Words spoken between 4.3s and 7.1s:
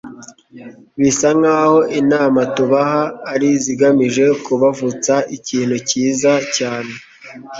kubavutsa ikintu cyiza cyane